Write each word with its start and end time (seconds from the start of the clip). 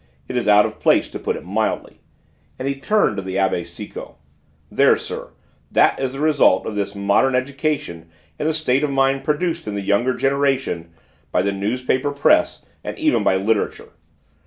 It 0.27 0.35
is 0.35 0.47
out 0.47 0.65
of 0.65 0.79
place, 0.79 1.11
to 1.11 1.19
put 1.19 1.35
it 1.35 1.45
mildly," 1.45 2.01
and 2.57 2.67
he 2.67 2.73
turned 2.73 3.17
to 3.17 3.21
the 3.21 3.35
Abbé 3.35 3.63
Sicot. 3.63 4.15
"There, 4.71 4.97
sir, 4.97 5.29
that 5.71 5.99
is 5.99 6.13
the 6.13 6.19
result 6.19 6.65
of 6.65 6.73
this 6.73 6.95
modern 6.95 7.35
education 7.35 8.09
and 8.39 8.49
the 8.49 8.53
state 8.55 8.83
of 8.83 8.89
mind 8.89 9.23
produced 9.23 9.67
in 9.67 9.75
the 9.75 9.81
younger 9.81 10.15
generation 10.15 10.91
by 11.31 11.43
the 11.43 11.51
newspaper 11.51 12.09
press 12.09 12.65
and 12.83 12.97
even 12.97 13.23
by 13.23 13.35
literature. 13.35 13.91